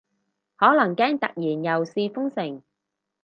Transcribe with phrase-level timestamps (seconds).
[0.03, 0.03] 可
[0.75, 2.63] 能驚突然又試封城